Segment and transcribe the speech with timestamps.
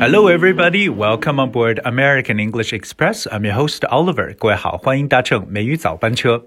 [0.00, 0.88] Hello, everybody.
[0.88, 3.26] Welcome on board American English Express.
[3.30, 4.34] I'm your host Oliver.
[4.38, 6.42] 各位好，欢迎搭乘美语早班车。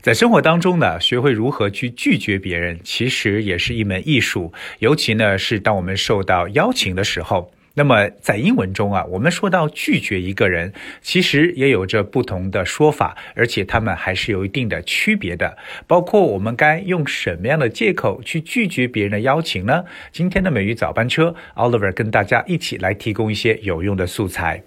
[0.00, 4.52] 在生活当中呢，学会如何去拒绝别人，其实也是一门艺术。
[4.78, 7.50] 尤其呢，是当我们受到邀请的时候。
[7.76, 15.58] 那么在英文中啊，我们说到拒绝一个人，其实也有着不同的说法，而且他们还是有一定的区别的。
[15.88, 19.84] 包括我们该用什么样的借口去拒绝别人的邀请呢？
[20.12, 24.62] 今天的美语早班车，Oliver 跟大家一起来提供一些有用的素材。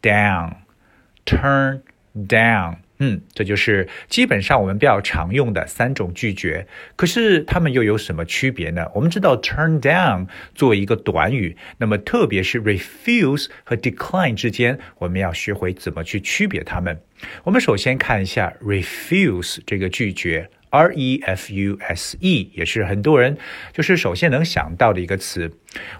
[0.00, 1.80] down，turn
[2.14, 2.76] down。
[2.98, 6.66] 嗯，这就是基本上我们比较常用的三种拒绝。
[6.94, 8.86] 可是它们又有什么区别呢？
[8.94, 17.00] 我们知道 turn down 作为一个短语，那么特别是 refuse 和 decline 之间，我们要学会怎么去区别它们。
[17.44, 23.36] 我们首先看一下 refuse 这个拒绝，r e f u s e 也是很多人
[23.72, 25.50] 就是首先能想到的一个词。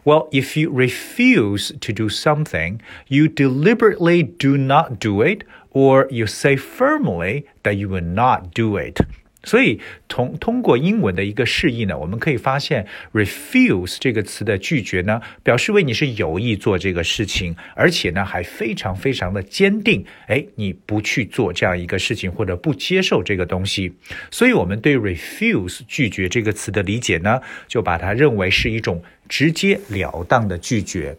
[0.04, 5.44] Well, if you refuse to do something, you deliberately do not do it
[5.77, 8.99] or you say firmly that you will not do it.
[9.43, 23.93] 所以，通通过英文的一个释义呢，我们可以发现，refuse 这个词的拒绝呢，表示为你是有意做这个事情，而且呢还非常非常的坚定，哎，你不去做这样一个事情或者不接受这个东西。
[24.31, 27.39] 所以，我们对 refuse 拒绝这个词的理解呢，
[27.69, 31.15] 就把它认为是一种直截了当的拒绝。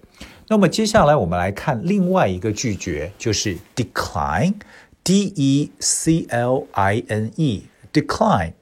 [0.51, 8.53] 那么接下来我们来看另外一个拒绝，就是 decline，d e c l i n e，decline。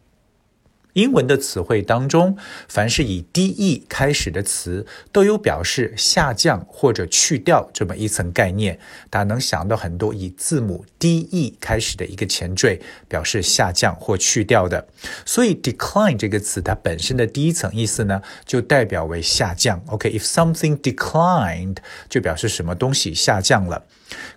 [0.96, 2.34] 英文的词汇当中，
[2.68, 8.78] 凡是以 de 开始的词，都有表示下降或者去掉这么一层概念。
[9.10, 14.88] 大家能想到很多以字母 de 开始的一个前缀，表示下降或去掉的。
[15.26, 19.82] 所以 decline 这个词，它本身的第一层意思呢，就代表为下降。
[19.88, 21.76] OK，if something declined，
[22.08, 23.84] 就表示什么东西下降了。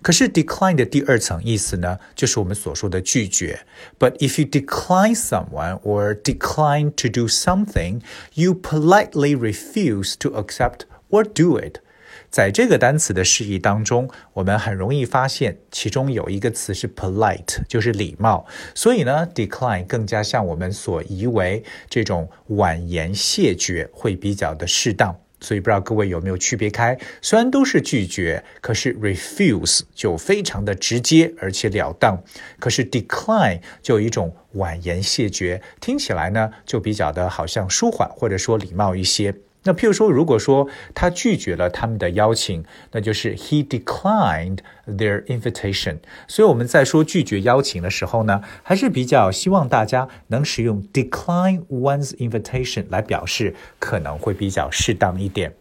[0.01, 3.61] 可是 decline 的第二层意思呢，就是我们所说的拒绝。
[3.99, 8.01] But if you decline someone or decline to do something,
[8.33, 11.79] you politely refuse to accept or do it。
[12.31, 18.45] 在这个单词的释义当中，我们很容易发现其中有一个词是 polite，就是礼貌。
[18.73, 25.17] 所以呢，decline 更加像我们所以为这种婉言谢绝会比较的适当。
[25.40, 26.98] 所以不知道各位有没有区别开？
[27.22, 32.22] 虽然都是拒绝，可是 refuse 就非常的直接而且了当，
[32.58, 39.34] 可是 decline 就有一种婉言谢绝，听起来呢就比较的好像舒缓或者说礼貌一些。
[39.64, 45.98] 那譬如说，如果说他拒绝了他们的邀请，那就是 he declined their invitation。
[46.26, 55.52] 所以我们在说拒绝邀请的时候呢，还是比较希望大家能使用 decline one's invitation 来表示，可能会比较适当一点。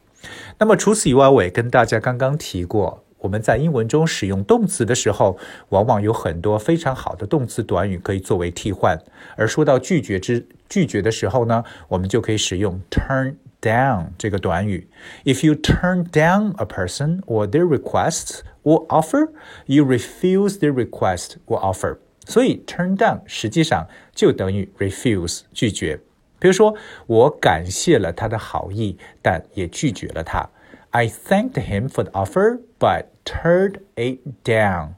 [0.59, 5.38] 那么除此以外，我也跟大家刚刚提过，我们在英文中使用动词的时候，
[5.70, 8.98] 往往有很多非常好的动词短语可以作为替换。
[9.36, 13.36] 而说到拒绝之拒绝的时候呢，我们就可以使用 turn。
[13.61, 14.89] down 这个短语。
[15.25, 19.31] If you turn down a person or their request or offer,
[19.67, 21.99] you refuse their request or offer.
[22.27, 26.00] 所以 turn down 实际上就等于 refuse 拒绝。
[26.39, 26.75] 比如说，
[27.06, 30.50] 我感谢了他的好意，但也拒绝了他。
[30.91, 34.95] I thanked him for the offer, but turned it down.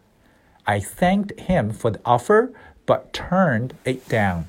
[0.65, 2.51] I thanked him for the offer,
[2.85, 4.45] but turned it down.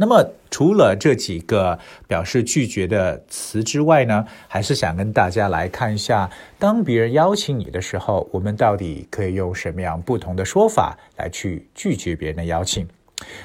[0.00, 12.86] 那么除了这几个表示拒绝的词之外呢，还是想跟大家来看一下，当别人邀请你的时候，我们到底可以用什么样不同的说法来去拒绝别人的邀请？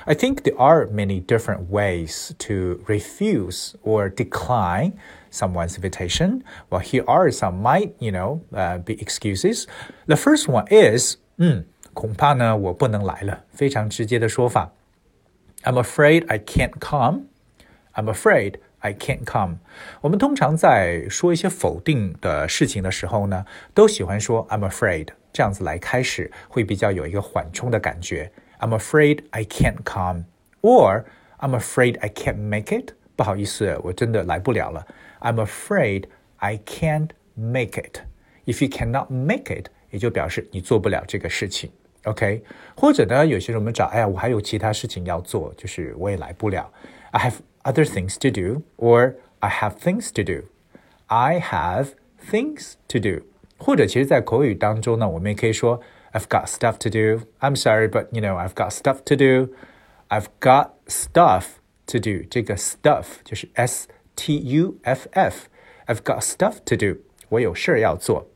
[0.03, 4.91] I think there are many different ways to refuse or decline
[5.31, 6.41] someone's invitation.
[6.69, 9.67] Well, here are some might, you know, uh, be excuses.
[10.07, 11.63] The first one is, 嗯，
[11.93, 14.73] 恐怕呢我不能来了，非常直接的说法。
[15.65, 17.27] I'm afraid I can't come.
[17.93, 19.57] I'm afraid I can't come.
[20.01, 28.31] 我们通常在说一些否定的事情的时候呢，都喜欢说 I'm afraid 这样子来开始，会比较有一个缓冲的感觉。
[28.59, 30.25] I'm afraid I can't come,
[30.61, 31.03] or
[31.39, 34.87] I'm afraid I can't make it 不好意思，我真的来不了了。
[35.19, 36.05] I'm afraid
[36.37, 37.99] I can't make it.
[38.45, 41.71] If you cannot make it，也就表示你做不了这个事情。
[42.05, 42.43] OK，
[42.75, 46.71] 或者呢，有些人我们找，哎呀，我还有其他事情要做，就是我也来不了。
[47.11, 50.47] I have other things to do, or I have things to do.
[51.07, 51.89] I have
[52.31, 53.23] things to do.
[53.57, 55.79] 或者，其实，在口语当中呢，我们也可以说
[56.13, 57.25] I've got stuff to do.
[57.39, 59.53] I'm sorry, but you know I've got stuff to do.
[60.09, 61.43] I've got stuff
[61.85, 62.25] to do.
[62.29, 65.45] 这个 stuff 就是 S T U F F.
[65.85, 67.01] I've got stuff to do.
[67.29, 68.27] 我有事儿要做。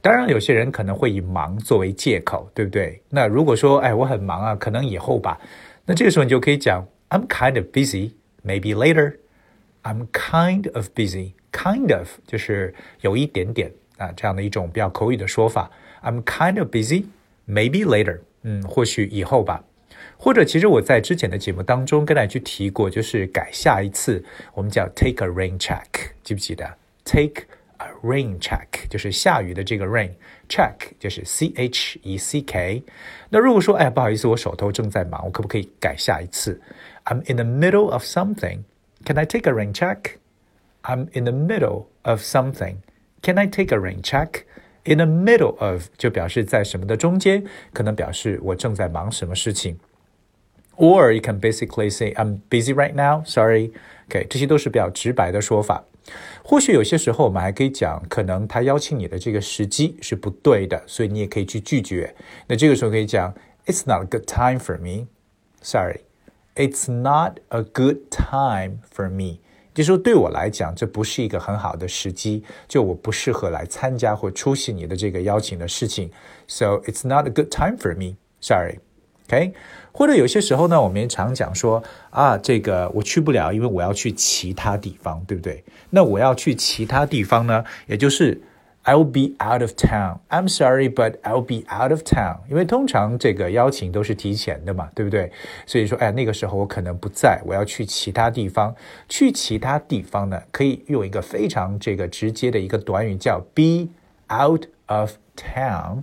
[0.00, 3.00] 当然，有些人可能会以忙作为借口，对不对？
[3.10, 5.40] 那如果说，哎，我很忙啊，可能以后吧。
[5.86, 8.12] 那这个时候你就可以讲，I'm kind of busy,
[8.44, 9.16] maybe later.
[9.82, 11.32] I'm kind of busy.
[11.52, 15.70] Kind of 就是有一点点啊，这样的一种比较口语的说法。
[16.02, 17.04] I'm kind of busy,
[17.46, 18.20] maybe later.
[18.42, 19.62] 嗯，或许以后吧。
[20.16, 24.24] 或者，其实我在之前的节目当中跟大家去提过，就是改下一次，
[24.54, 25.84] 我们叫 take a rain check，
[26.22, 26.74] 记不记得
[27.04, 27.44] ？Take
[28.03, 32.83] Rain check 就是下雨的这个 rain，check 就是 c h e c k。
[33.29, 36.59] 那如果说，哎，不好意思，我手头正在忙，我可不可以改下一次？
[37.05, 38.59] I'm in the middle of something.
[39.05, 40.17] Can I take a rain check?
[40.83, 42.75] I'm in the middle of something.
[43.21, 44.43] Can I take a rain check?
[44.83, 49.77] In the middle of 就表示在什么的中间，可能表示我正在忙什么事情。
[50.75, 53.23] Or you can basically say I'm busy right now.
[53.25, 53.71] Sorry.
[54.07, 55.83] OK，这些都是比较直白的说法。
[56.43, 62.15] 或许有些时候，我们还可以讲，可能他邀请你的这个时机是不对的，所以你也可以去拒绝。
[62.47, 63.33] 那这个时候可以讲，
[63.67, 65.07] It's not a good time for me.
[65.61, 65.99] Sorry,
[66.55, 69.39] it's not a good time for me.
[69.75, 76.09] 就说对我来讲，这不是一个很好的时机，就我不适合来参加或出席你的这个邀请的事情。
[76.47, 78.15] So it's not a good time for me.
[78.41, 78.79] Sorry.
[79.28, 79.52] OK，
[79.92, 85.64] 或者有些时候呢，我们也常讲说啊，这个我去不了，因为我要去其他地方，对不对？
[85.90, 88.42] 那我要去其他地方呢，也就是
[88.84, 90.18] I'll be out of town.
[90.28, 92.40] I'm sorry, but I'll be out of town.
[92.50, 95.32] 因为通常这个邀请都是提前的嘛，对不对？
[95.64, 98.76] 所以说，哎，那个时候我可能不在，我要去其他地方。
[99.08, 103.88] 去其他地方呢，可以用一个非常这个直接的一个短语叫 be
[104.28, 106.02] out of town.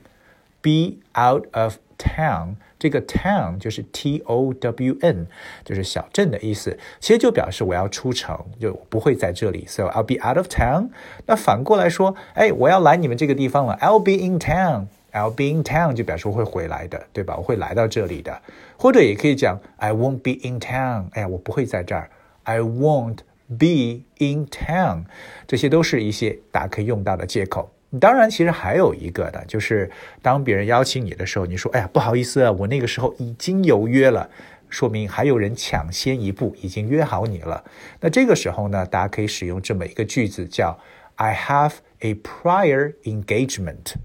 [0.63, 2.55] Be out of town。
[2.81, 5.27] 这个 town 就是 T O W N，
[5.63, 10.89] 就是小镇的意思，其实就表示我要出城，就不会在这里，so I'll be out of town。
[11.27, 14.87] 那反过来说，哎，我要来你们这个地方了，I'll be in town。
[15.13, 17.35] I'll be in town 就表示会回来的，对吧？
[17.37, 18.41] 我会来到这里的，
[18.77, 21.09] 或者也可以讲 I won't be in town。
[21.11, 22.09] 哎呀，我不会在这儿
[22.45, 23.17] ，I won't
[23.47, 25.03] be in town。
[25.45, 27.69] 这些都是一些大家可以用到的借口。
[27.99, 29.91] 当然，其实还有一个的，就是
[30.21, 34.29] 当别人邀请你的时候，你说：“哎呀，不好意思，我那个时候已经有约了。”
[34.69, 37.65] 说明还有人抢先一步，已经约好你了。
[37.99, 40.79] 那这个时候呢，大家可以使用这么一个句子，叫
[41.15, 43.95] “I have a prior engagement”。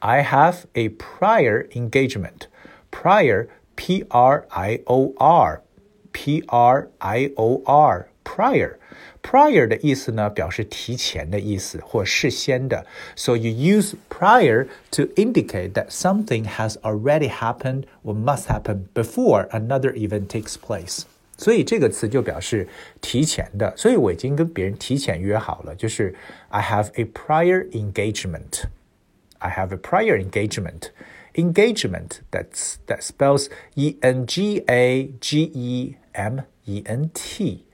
[0.00, 2.48] I have a prior engagement.
[3.76, 4.42] P-R-I-O-R,
[6.12, 6.88] P-R-I-O-R,
[7.72, 8.13] prior.
[8.23, 12.85] Prior 的意思呢，表示提前的意思或事先的。
[13.15, 19.91] So you use prior to indicate that something has already happened or must happen before another
[19.93, 21.01] event takes place.
[21.37, 22.67] 所以这个词就表示
[23.01, 23.75] 提前的。
[23.75, 26.15] 所以我已经跟别人提前约好了，就是
[26.49, 28.63] I have a prior engagement.
[29.39, 30.91] I have a prior engagement.
[31.33, 37.65] Engagement that's that spells E N G A G E M E N T.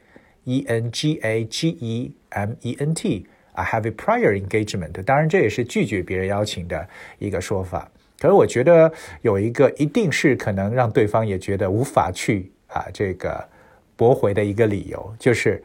[0.44, 3.26] E N G A G E M E N T.
[3.54, 4.92] I have a prior engagement。
[5.04, 6.88] 当然，这也是拒绝别人邀请的
[7.20, 7.90] 一个说法。
[8.20, 8.92] 可是，我觉得
[9.22, 13.48] 有一个一定是可能让对方也觉得无法去啊这个
[13.96, 15.64] 驳回的一个理由，就是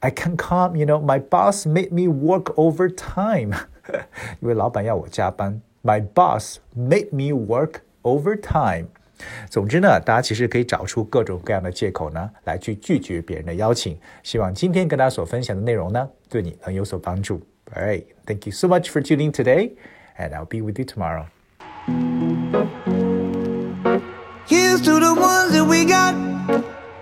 [0.00, 0.76] I can't come.
[0.76, 3.56] You know, my boss made me work overtime.
[4.40, 5.60] 因为老板要我加班。
[5.82, 8.86] My boss made me work overtime.
[9.50, 13.98] 总之呢，大家其实可以找出各种各样的借口呢，来去拒绝别人的邀请。
[14.22, 17.40] 希望今天跟大家所分享的内容呢，对你能有所帮助。
[17.74, 19.72] All right, thank you so much for tuning today,
[20.16, 21.26] and I'll be with you tomorrow.
[24.46, 26.14] Here's to the ones that we got.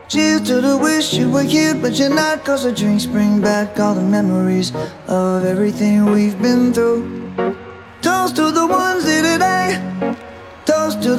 [0.09, 2.45] Cheers to the wish you were here, but you're not.
[2.45, 4.73] Cause the drinks bring back all the memories
[5.07, 7.05] of everything we've been through.
[8.03, 9.05] Toast to the ones